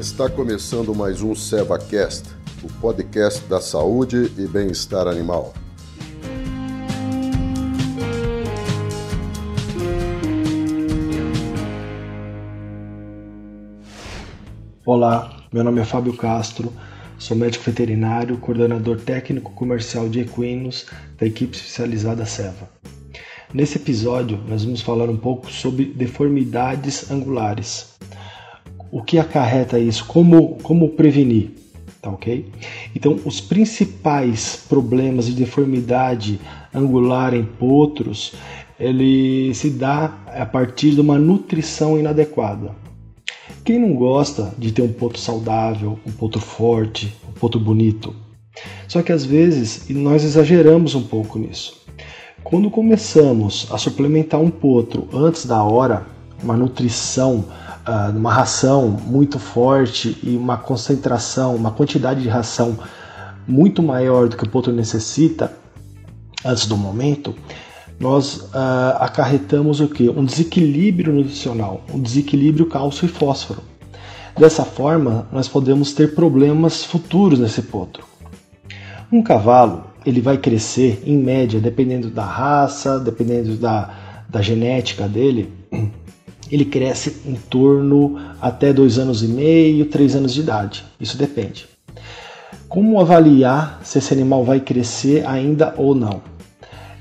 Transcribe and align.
Está 0.00 0.30
começando 0.30 0.94
mais 0.94 1.20
um 1.20 1.34
SevaCast, 1.34 2.30
o 2.62 2.72
podcast 2.80 3.44
da 3.44 3.60
saúde 3.60 4.32
e 4.38 4.46
bem-estar 4.46 5.06
animal. 5.06 5.52
Olá, 14.86 15.36
meu 15.52 15.62
nome 15.62 15.82
é 15.82 15.84
Fábio 15.84 16.16
Castro, 16.16 16.72
sou 17.18 17.36
médico 17.36 17.66
veterinário, 17.66 18.38
coordenador 18.38 18.98
técnico 18.98 19.52
comercial 19.52 20.08
de 20.08 20.20
equinos 20.20 20.86
da 21.18 21.26
equipe 21.26 21.54
especializada 21.54 22.24
Seva. 22.24 22.70
Nesse 23.52 23.76
episódio, 23.76 24.38
nós 24.48 24.64
vamos 24.64 24.80
falar 24.80 25.10
um 25.10 25.18
pouco 25.18 25.52
sobre 25.52 25.84
deformidades 25.84 27.10
angulares. 27.10 27.89
O 28.92 29.02
que 29.02 29.18
acarreta 29.18 29.78
isso? 29.78 30.04
Como, 30.04 30.56
como 30.62 30.90
prevenir? 30.90 31.52
Tá 32.02 32.10
ok? 32.10 32.50
Então, 32.94 33.18
os 33.24 33.40
principais 33.40 34.64
problemas 34.68 35.26
de 35.26 35.32
deformidade 35.32 36.40
angular 36.74 37.34
em 37.34 37.44
potros, 37.44 38.32
ele 38.78 39.54
se 39.54 39.70
dá 39.70 40.18
a 40.26 40.46
partir 40.46 40.92
de 40.92 41.00
uma 41.00 41.18
nutrição 41.18 41.98
inadequada. 41.98 42.74
Quem 43.64 43.78
não 43.78 43.94
gosta 43.94 44.54
de 44.58 44.72
ter 44.72 44.82
um 44.82 44.92
potro 44.92 45.20
saudável, 45.20 45.98
um 46.06 46.10
potro 46.10 46.40
forte, 46.40 47.14
um 47.28 47.32
potro 47.32 47.60
bonito? 47.60 48.14
Só 48.88 49.02
que 49.02 49.12
às 49.12 49.24
vezes 49.24 49.88
nós 49.90 50.24
exageramos 50.24 50.94
um 50.94 51.02
pouco 51.02 51.38
nisso. 51.38 51.80
Quando 52.42 52.70
começamos 52.70 53.68
a 53.70 53.78
suplementar 53.78 54.40
um 54.40 54.50
potro 54.50 55.06
antes 55.12 55.44
da 55.44 55.62
hora, 55.62 56.06
uma 56.42 56.56
nutrição, 56.56 57.44
ah, 57.84 58.12
uma 58.14 58.32
ração 58.32 58.88
muito 58.88 59.38
forte 59.38 60.18
e 60.22 60.36
uma 60.36 60.56
concentração, 60.56 61.54
uma 61.54 61.70
quantidade 61.70 62.22
de 62.22 62.28
ração 62.28 62.78
muito 63.46 63.82
maior 63.82 64.28
do 64.28 64.36
que 64.36 64.44
o 64.44 64.48
potro 64.48 64.72
necessita 64.72 65.52
antes 66.44 66.66
do 66.66 66.76
momento, 66.76 67.34
nós 67.98 68.36
uh, 68.54 68.96
acarretamos 68.98 69.80
o 69.80 69.88
que? 69.88 70.08
Um 70.08 70.24
desequilíbrio 70.24 71.12
nutricional, 71.12 71.82
um 71.92 72.00
desequilíbrio 72.00 72.66
cálcio 72.66 73.04
e 73.04 73.08
fósforo. 73.08 73.60
Dessa 74.38 74.64
forma, 74.64 75.26
nós 75.30 75.48
podemos 75.48 75.92
ter 75.92 76.14
problemas 76.14 76.82
futuros 76.82 77.38
nesse 77.38 77.60
potro. 77.60 78.04
Um 79.12 79.22
cavalo 79.22 79.84
ele 80.06 80.20
vai 80.20 80.38
crescer, 80.38 81.02
em 81.04 81.18
média, 81.18 81.60
dependendo 81.60 82.08
da 82.08 82.24
raça, 82.24 82.98
dependendo 82.98 83.56
da, 83.56 83.90
da 84.26 84.40
genética 84.40 85.06
dele, 85.06 85.52
ele 86.50 86.64
cresce 86.64 87.16
em 87.24 87.34
torno 87.34 88.18
até 88.40 88.72
dois 88.72 88.98
anos 88.98 89.22
e 89.22 89.28
meio, 89.28 89.86
três 89.86 90.16
anos 90.16 90.34
de 90.34 90.40
idade. 90.40 90.84
Isso 91.00 91.16
depende. 91.16 91.66
Como 92.68 93.00
avaliar 93.00 93.80
se 93.82 93.98
esse 93.98 94.12
animal 94.12 94.44
vai 94.44 94.60
crescer 94.60 95.26
ainda 95.26 95.74
ou 95.76 95.94
não? 95.94 96.22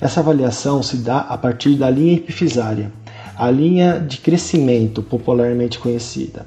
Essa 0.01 0.19
avaliação 0.19 0.81
se 0.81 0.97
dá 0.97 1.19
a 1.19 1.37
partir 1.37 1.75
da 1.75 1.89
linha 1.89 2.13
epifisária, 2.13 2.91
a 3.37 3.51
linha 3.51 3.99
de 3.99 4.17
crescimento 4.17 5.01
popularmente 5.01 5.77
conhecida. 5.77 6.45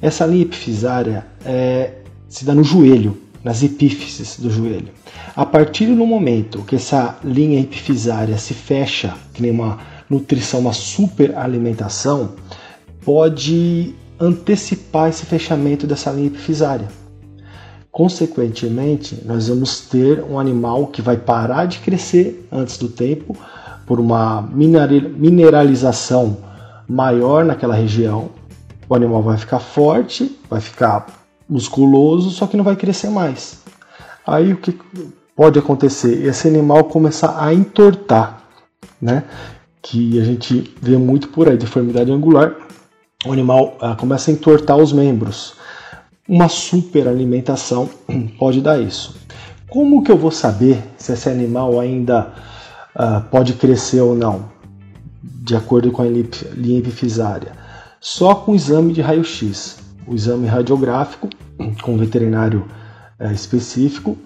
Essa 0.00 0.26
linha 0.26 0.42
epifisária 0.42 1.26
é, 1.44 1.92
se 2.28 2.44
dá 2.44 2.54
no 2.54 2.64
joelho, 2.64 3.16
nas 3.42 3.62
epífises 3.62 4.38
do 4.38 4.50
joelho. 4.50 4.88
A 5.34 5.46
partir 5.46 5.86
do 5.86 6.06
momento 6.06 6.62
que 6.62 6.76
essa 6.76 7.18
linha 7.24 7.60
epifisária 7.60 8.36
se 8.36 8.52
fecha, 8.52 9.14
que 9.32 9.42
nem 9.42 9.50
uma 9.50 9.78
nutrição, 10.08 10.60
uma 10.60 10.72
superalimentação, 10.72 12.34
pode 13.04 13.94
antecipar 14.18 15.08
esse 15.08 15.26
fechamento 15.26 15.86
dessa 15.86 16.10
linha 16.10 16.26
epifisária. 16.26 16.88
Consequentemente, 17.90 19.22
nós 19.24 19.48
vamos 19.48 19.80
ter 19.80 20.22
um 20.22 20.38
animal 20.38 20.86
que 20.86 21.02
vai 21.02 21.16
parar 21.16 21.66
de 21.66 21.78
crescer 21.78 22.46
antes 22.50 22.78
do 22.78 22.88
tempo 22.88 23.36
por 23.86 23.98
uma 23.98 24.42
mineralização 24.42 26.36
maior 26.88 27.44
naquela 27.44 27.74
região. 27.74 28.30
O 28.88 28.94
animal 28.94 29.22
vai 29.22 29.36
ficar 29.36 29.58
forte, 29.58 30.38
vai 30.48 30.60
ficar 30.60 31.06
musculoso, 31.48 32.30
só 32.30 32.46
que 32.46 32.56
não 32.56 32.64
vai 32.64 32.76
crescer 32.76 33.08
mais. 33.08 33.62
Aí 34.26 34.52
o 34.52 34.58
que 34.58 34.78
pode 35.34 35.58
acontecer? 35.58 36.24
Esse 36.26 36.46
animal 36.46 36.84
começar 36.84 37.42
a 37.42 37.54
entortar, 37.54 38.42
né? 39.00 39.24
Que 39.90 40.20
a 40.20 40.24
gente 40.24 40.74
vê 40.82 40.96
muito 40.96 41.28
por 41.28 41.48
aí, 41.48 41.56
deformidade 41.56 42.12
angular. 42.12 42.54
O 43.24 43.32
animal 43.32 43.76
ah, 43.80 43.96
começa 43.96 44.30
a 44.30 44.34
entortar 44.34 44.76
os 44.76 44.92
membros 44.92 45.54
uma 46.28 46.48
superalimentação 46.48 47.88
pode 48.38 48.60
dar 48.60 48.80
isso. 48.80 49.16
Como 49.70 50.02
que 50.02 50.12
eu 50.12 50.18
vou 50.18 50.30
saber 50.30 50.82
se 50.98 51.12
esse 51.12 51.28
animal 51.28 51.80
ainda 51.80 52.32
uh, 52.94 53.22
pode 53.30 53.54
crescer 53.54 54.00
ou 54.00 54.14
não, 54.14 54.50
de 55.22 55.56
acordo 55.56 55.90
com 55.90 56.02
a 56.02 56.06
linha 56.06 56.78
epifisária? 56.78 57.52
Só 58.00 58.34
com 58.34 58.52
o 58.52 58.54
exame 58.54 58.92
de 58.92 59.00
raio-x, 59.00 59.78
o 60.06 60.14
exame 60.14 60.46
radiográfico, 60.46 61.28
com 61.82 61.94
um 61.94 61.98
veterinário 61.98 62.66
uh, 63.18 63.32
específico, 63.32 64.16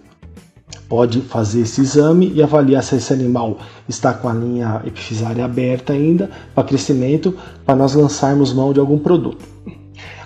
pode 0.93 1.23
fazer 1.23 1.63
esse 1.63 1.81
exame 1.81 2.31
e 2.35 2.43
avaliar 2.43 2.83
se 2.83 2.97
esse 2.97 3.11
animal 3.15 3.57
está 3.89 4.13
com 4.13 4.29
a 4.29 4.35
linha 4.35 4.83
epifisária 4.87 5.43
aberta 5.43 5.95
ainda 5.95 6.31
para 6.55 6.65
crescimento, 6.65 7.35
para 7.65 7.75
nós 7.75 7.95
lançarmos 7.95 8.53
mão 8.53 8.75
de 8.75 8.79
algum 8.79 8.99
produto. 8.99 9.43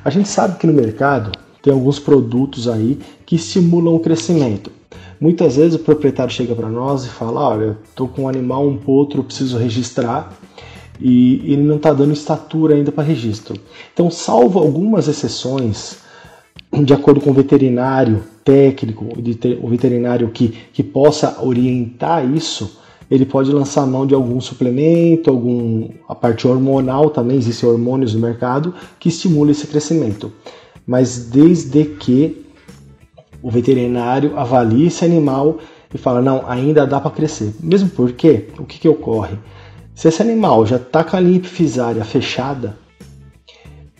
A 0.04 0.10
gente 0.10 0.28
sabe 0.28 0.58
que 0.58 0.66
no 0.66 0.72
mercado 0.72 1.30
tem 1.62 1.72
alguns 1.72 2.00
produtos 2.00 2.66
aí 2.66 2.98
que 3.24 3.36
estimulam 3.36 3.94
o 3.94 4.00
crescimento. 4.00 4.72
Muitas 5.20 5.54
vezes 5.54 5.76
o 5.76 5.84
proprietário 5.84 6.34
chega 6.34 6.52
para 6.52 6.68
nós 6.68 7.04
e 7.04 7.10
fala: 7.10 7.48
Olha, 7.48 7.78
estou 7.88 8.08
com 8.08 8.22
um 8.22 8.28
animal, 8.28 8.66
um 8.66 8.76
potro, 8.76 9.22
preciso 9.22 9.56
registrar 9.58 10.36
e 11.00 11.52
ele 11.52 11.62
não 11.62 11.76
está 11.76 11.92
dando 11.92 12.12
estatura 12.12 12.74
ainda 12.74 12.90
para 12.90 13.04
registro. 13.04 13.54
Então, 13.94 14.10
salvo 14.10 14.58
algumas 14.58 15.06
exceções, 15.06 15.98
de 16.84 16.94
acordo 16.94 17.20
com 17.20 17.30
o 17.30 17.34
veterinário 17.34 18.22
técnico, 18.44 19.06
o 19.60 19.68
veterinário 19.68 20.28
que, 20.30 20.48
que 20.72 20.82
possa 20.82 21.42
orientar 21.42 22.24
isso, 22.30 22.80
ele 23.10 23.24
pode 23.24 23.52
lançar 23.52 23.86
mão 23.86 24.06
de 24.06 24.14
algum 24.14 24.40
suplemento, 24.40 25.30
algum 25.30 25.88
a 26.08 26.14
parte 26.14 26.46
hormonal 26.46 27.10
também, 27.10 27.38
existem 27.38 27.68
hormônios 27.68 28.14
no 28.14 28.20
mercado 28.20 28.74
que 28.98 29.08
estimulam 29.08 29.50
esse 29.50 29.66
crescimento 29.66 30.32
mas 30.86 31.26
desde 31.26 31.84
que 31.84 32.46
o 33.42 33.50
veterinário 33.50 34.38
avalie 34.38 34.86
esse 34.86 35.04
animal 35.04 35.58
e 35.92 35.98
fala, 35.98 36.22
não, 36.22 36.48
ainda 36.48 36.86
dá 36.86 37.00
para 37.00 37.10
crescer. 37.10 37.54
Mesmo 37.60 37.88
porque, 37.88 38.48
o 38.58 38.64
que, 38.64 38.78
que 38.78 38.88
ocorre? 38.88 39.36
Se 39.94 40.08
esse 40.08 40.22
animal 40.22 40.64
já 40.64 40.76
está 40.76 41.02
com 41.02 41.16
a 41.16 41.20
linha 41.20 41.42
fechada, 42.04 42.78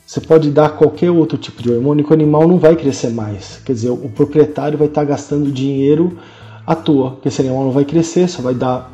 você 0.07 0.21
pode 0.21 0.53
dar 0.53 0.77
qualquer 0.77 1.11
outro 1.11 1.37
tipo 1.37 1.61
de 1.61 1.73
hormônio 1.73 2.05
que 2.05 2.13
o 2.13 2.15
animal 2.15 2.47
não 2.47 2.59
vai 2.59 2.77
crescer 2.77 3.11
mais. 3.11 3.61
Quer 3.65 3.73
dizer, 3.73 3.91
o 3.91 4.09
proprietário 4.09 4.79
vai 4.79 4.87
estar 4.87 5.03
gastando 5.05 5.51
dinheiro 5.51 6.17
à 6.65 6.77
toa, 6.77 7.11
porque 7.11 7.27
esse 7.27 7.41
animal 7.41 7.65
não 7.65 7.73
vai 7.73 7.85
crescer, 7.85 8.29
só 8.29 8.41
vai 8.41 8.55
dar 8.55 8.93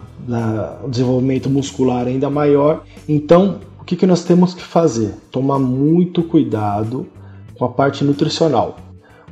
um 0.82 0.88
desenvolvimento 0.88 1.50
muscular 1.50 2.06
ainda 2.06 2.30
maior. 2.30 2.84
Então, 3.06 3.60
o 3.78 3.84
que, 3.84 3.94
que 3.94 4.06
nós 4.06 4.24
temos 4.24 4.54
que 4.54 4.62
fazer? 4.62 5.14
Tomar 5.30 5.58
muito 5.58 6.22
cuidado 6.22 7.06
com 7.58 7.66
a 7.66 7.68
parte 7.68 8.02
nutricional. 8.02 8.78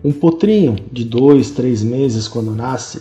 Um 0.05 0.13
potrinho 0.13 0.77
de 0.93 1.03
2, 1.03 1.51
3 1.53 1.83
meses 1.83 2.29
quando 2.29 2.55
nasce, 2.55 3.01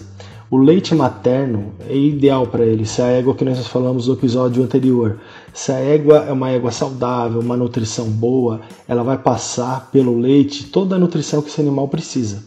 o 0.51 0.57
leite 0.57 0.95
materno 0.95 1.73
é 1.87 1.95
ideal 1.95 2.47
para 2.47 2.65
ele. 2.65 2.85
Se 2.85 3.01
a 3.01 3.07
égua 3.07 3.35
que 3.35 3.45
nós 3.45 3.67
falamos 3.67 4.07
no 4.07 4.13
episódio 4.13 4.63
anterior, 4.63 5.19
se 5.53 5.71
a 5.71 5.77
égua 5.79 6.25
é 6.27 6.31
uma 6.31 6.49
égua 6.49 6.71
saudável, 6.71 7.39
uma 7.39 7.55
nutrição 7.55 8.09
boa, 8.09 8.61
ela 8.87 9.03
vai 9.03 9.17
passar 9.17 9.89
pelo 9.91 10.17
leite 10.17 10.65
toda 10.65 10.95
a 10.95 10.99
nutrição 10.99 11.41
que 11.41 11.49
esse 11.49 11.61
animal 11.61 11.87
precisa. 11.87 12.43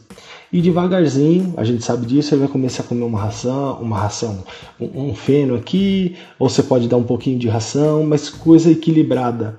E 0.52 0.60
devagarzinho, 0.60 1.54
a 1.56 1.64
gente 1.64 1.84
sabe 1.84 2.04
disso, 2.04 2.34
ele 2.34 2.40
vai 2.40 2.48
começar 2.48 2.82
a 2.82 2.86
comer 2.86 3.04
uma 3.04 3.20
ração, 3.20 3.78
uma 3.80 3.98
ração, 3.98 4.44
um, 4.78 5.10
um 5.10 5.14
feno 5.14 5.54
aqui, 5.54 6.16
ou 6.38 6.48
você 6.48 6.62
pode 6.62 6.88
dar 6.88 6.96
um 6.96 7.04
pouquinho 7.04 7.38
de 7.38 7.48
ração, 7.48 8.04
mas 8.04 8.28
coisa 8.28 8.70
equilibrada. 8.70 9.58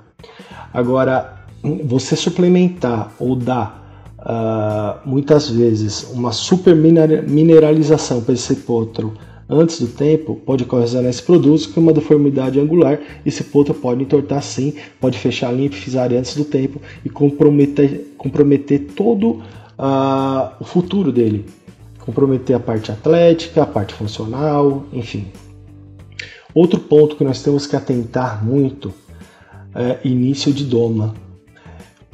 Agora, 0.72 1.46
você 1.84 2.16
suplementar 2.16 3.12
ou 3.20 3.36
dar 3.36 3.83
uh, 4.24 5.08
muitas 5.08 5.50
vezes 5.50 6.10
uma 6.12 6.32
super 6.32 6.76
mineralização 6.76 8.22
para 8.22 8.34
esse 8.34 8.56
potro 8.58 9.14
antes 9.50 9.80
do 9.80 9.88
tempo 9.88 10.36
pode 10.36 10.64
ocasionar 10.64 11.10
esse 11.10 11.22
produto 11.22 11.70
que 11.70 11.78
é 11.78 11.82
uma 11.82 11.94
deformidade 11.94 12.60
angular. 12.60 13.00
Esse 13.26 13.44
potro 13.44 13.74
pode 13.74 14.02
entortar 14.02 14.42
sim, 14.42 14.74
pode 15.00 15.18
fechar 15.20 15.50
a 15.50 15.52
linha 15.52 15.68
epifisária 15.68 16.18
antes 16.18 16.36
do 16.36 16.46
tempo 16.46 16.82
e 17.04 17.10
comprometer, 17.10 18.14
comprometer 18.18 18.88
todo 18.96 19.42
uh, 19.78 20.54
o 20.60 20.64
futuro 20.64 21.12
dele. 21.12 21.46
Comprometer 22.00 22.56
a 22.56 22.60
parte 22.60 22.92
atlética, 22.92 23.64
a 23.64 23.66
parte 23.66 23.94
funcional, 23.94 24.86
enfim. 24.92 25.28
Outro 26.54 26.80
ponto 26.80 27.16
que 27.16 27.24
nós 27.24 27.42
temos 27.42 27.66
que 27.66 27.76
atentar 27.76 28.44
muito 28.46 28.94
é 29.74 30.00
início 30.04 30.54
de 30.54 30.66
doma 30.66 31.16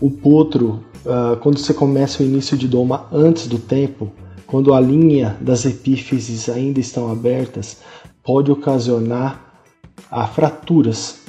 o 0.01 0.09
potro 0.09 0.83
uh, 1.09 1.37
quando 1.37 1.57
você 1.57 1.73
começa 1.73 2.21
o 2.21 2.25
início 2.25 2.55
de 2.57 2.67
doma 2.67 3.07
antes 3.11 3.47
do 3.47 3.57
tempo, 3.57 4.11
quando 4.45 4.73
a 4.73 4.79
linha 4.79 5.35
das 5.41 5.65
epífises 5.65 6.47
ainda 6.47 6.79
estão 6.79 7.11
abertas, 7.11 7.81
pode 8.23 8.51
ocasionar 8.51 9.63
a 10.09 10.27
fraturas, 10.27 11.19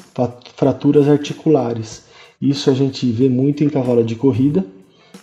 fraturas 0.57 1.09
articulares. 1.09 2.05
Isso 2.41 2.71
a 2.71 2.75
gente 2.75 3.11
vê 3.11 3.29
muito 3.29 3.65
em 3.65 3.69
cavalo 3.69 4.05
de 4.05 4.15
corrida, 4.15 4.65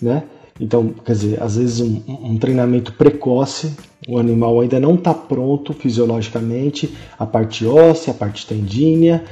né? 0.01 0.24
Então, 0.59 0.89
quer 1.06 1.12
dizer, 1.12 1.42
às 1.42 1.56
vezes 1.56 1.81
um, 1.81 2.01
um 2.07 2.38
treinamento 2.38 2.94
precoce, 2.94 3.75
o 4.07 4.18
animal 4.18 4.59
ainda 4.59 4.80
não 4.80 4.95
está 4.95 5.13
pronto 5.13 5.71
fisiologicamente, 5.74 6.95
a 7.18 7.25
parte 7.25 7.65
óssea, 7.65 8.12
a 8.12 8.15
parte 8.15 8.45
tendínea, 8.45 9.24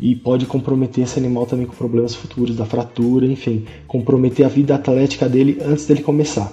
e 0.00 0.14
pode 0.14 0.46
comprometer 0.46 1.04
esse 1.04 1.18
animal 1.18 1.46
também 1.46 1.66
com 1.66 1.74
problemas 1.74 2.14
futuros 2.14 2.56
da 2.56 2.64
fratura, 2.64 3.26
enfim, 3.26 3.64
comprometer 3.86 4.46
a 4.46 4.48
vida 4.48 4.74
atlética 4.74 5.28
dele 5.28 5.58
antes 5.64 5.86
dele 5.86 6.02
começar. 6.02 6.52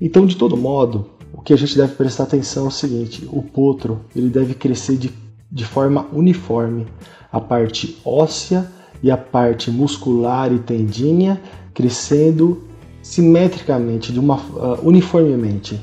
Então, 0.00 0.26
de 0.26 0.36
todo 0.36 0.56
modo, 0.56 1.06
o 1.32 1.40
que 1.40 1.52
a 1.52 1.56
gente 1.56 1.76
deve 1.76 1.94
prestar 1.94 2.24
atenção 2.24 2.66
é 2.66 2.68
o 2.68 2.70
seguinte: 2.70 3.26
o 3.32 3.42
potro 3.42 4.00
ele 4.14 4.28
deve 4.28 4.54
crescer 4.54 4.96
de, 4.96 5.10
de 5.50 5.64
forma 5.64 6.06
uniforme, 6.12 6.86
a 7.32 7.40
parte 7.40 7.96
óssea 8.04 8.70
e 9.02 9.10
a 9.10 9.16
parte 9.16 9.70
muscular 9.70 10.52
e 10.52 10.58
tendínea 10.58 11.40
crescendo 11.72 12.64
simetricamente, 13.02 14.12
de 14.12 14.18
uma 14.18 14.36
uh, 14.36 14.80
uniformemente, 14.82 15.80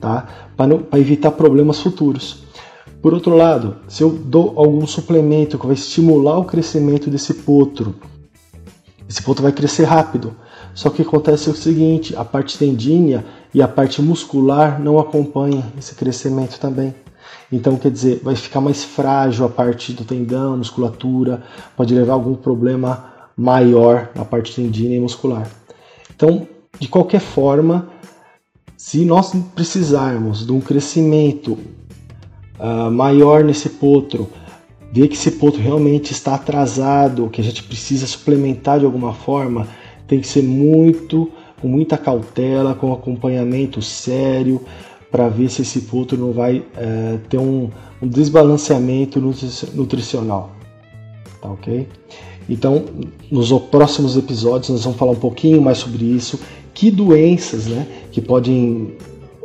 tá? 0.00 0.26
Para 0.56 0.98
evitar 0.98 1.30
problemas 1.30 1.78
futuros. 1.78 2.45
Por 3.00 3.14
outro 3.14 3.36
lado, 3.36 3.76
se 3.88 4.02
eu 4.02 4.10
dou 4.10 4.54
algum 4.56 4.86
suplemento 4.86 5.58
que 5.58 5.66
vai 5.66 5.74
estimular 5.74 6.38
o 6.38 6.44
crescimento 6.44 7.08
desse 7.10 7.34
potro, 7.34 7.94
esse 9.08 9.22
potro 9.22 9.42
vai 9.42 9.52
crescer 9.52 9.84
rápido. 9.84 10.34
Só 10.74 10.90
que 10.90 11.02
acontece 11.02 11.48
o 11.48 11.54
seguinte, 11.54 12.14
a 12.16 12.24
parte 12.24 12.58
tendínea 12.58 13.24
e 13.54 13.62
a 13.62 13.68
parte 13.68 14.02
muscular 14.02 14.80
não 14.80 14.98
acompanham 14.98 15.64
esse 15.78 15.94
crescimento 15.94 16.58
também. 16.58 16.94
Então, 17.50 17.76
quer 17.76 17.90
dizer, 17.90 18.20
vai 18.22 18.34
ficar 18.34 18.60
mais 18.60 18.84
frágil 18.84 19.46
a 19.46 19.48
parte 19.48 19.92
do 19.92 20.04
tendão, 20.04 20.56
musculatura, 20.56 21.42
pode 21.76 21.94
levar 21.94 22.12
a 22.12 22.16
algum 22.16 22.34
problema 22.34 23.12
maior 23.36 24.10
na 24.14 24.24
parte 24.24 24.54
tendínea 24.54 24.96
e 24.96 25.00
muscular. 25.00 25.48
Então, 26.14 26.46
de 26.78 26.88
qualquer 26.88 27.20
forma, 27.20 27.88
se 28.76 29.04
nós 29.04 29.32
precisarmos 29.54 30.44
de 30.44 30.52
um 30.52 30.60
crescimento 30.60 31.56
uh, 32.58 32.90
maior 32.90 33.44
nesse 33.44 33.70
potro, 33.70 34.28
ver 34.92 35.08
que 35.08 35.14
esse 35.14 35.32
potro 35.32 35.60
realmente 35.60 36.12
está 36.12 36.34
atrasado, 36.34 37.28
que 37.28 37.40
a 37.40 37.44
gente 37.44 37.62
precisa 37.62 38.06
suplementar 38.06 38.78
de 38.78 38.84
alguma 38.84 39.12
forma, 39.12 39.68
tem 40.06 40.20
que 40.20 40.26
ser 40.26 40.42
muito 40.42 41.30
com 41.60 41.68
muita 41.68 41.96
cautela, 41.96 42.74
com 42.74 42.92
acompanhamento 42.92 43.80
sério, 43.80 44.60
para 45.10 45.28
ver 45.28 45.48
se 45.48 45.62
esse 45.62 45.82
potro 45.82 46.18
não 46.18 46.32
vai 46.32 46.58
uh, 46.58 47.18
ter 47.28 47.38
um, 47.38 47.70
um 48.02 48.06
desbalanceamento 48.06 49.20
nutricional. 49.74 50.52
Tá 51.40 51.50
ok? 51.50 51.88
Então, 52.48 52.84
nos 53.30 53.50
próximos 53.70 54.16
episódios 54.16 54.70
nós 54.70 54.84
vamos 54.84 54.98
falar 54.98 55.12
um 55.12 55.16
pouquinho 55.16 55.60
mais 55.60 55.78
sobre 55.78 56.04
isso, 56.04 56.38
que 56.72 56.90
doenças, 56.90 57.66
né, 57.66 57.86
que 58.12 58.20
podem 58.20 58.96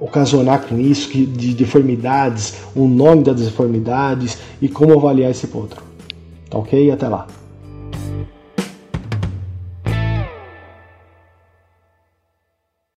ocasionar 0.01 0.63
com 0.63 0.79
isso, 0.79 1.07
que, 1.09 1.27
de 1.27 1.53
deformidades, 1.53 2.55
o 2.75 2.87
nome 2.87 3.23
das 3.23 3.39
deformidades 3.39 4.39
e 4.59 4.67
como 4.67 4.93
avaliar 4.97 5.29
esse 5.29 5.45
potro. 5.45 5.83
Tá 6.49 6.57
ok? 6.57 6.89
Até 6.89 7.07
lá. 7.07 7.27